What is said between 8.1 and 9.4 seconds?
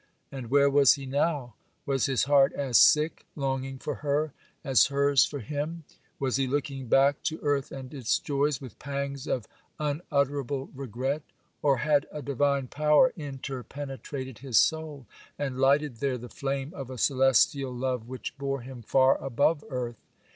joys with pangs